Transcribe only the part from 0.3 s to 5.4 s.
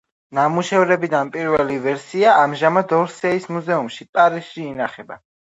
ნამუშევრებიდან პირველი ვერსია ამჟამად ორსეის მუზეუმში, პარიზში ინახება.